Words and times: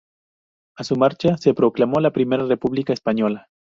A 0.79 0.83
su 0.83 0.95
marcha 0.95 1.37
se 1.37 1.53
proclamó 1.53 1.99
la 1.99 2.09
Primera 2.09 2.43
República 2.45 2.91
Española. 2.91 3.49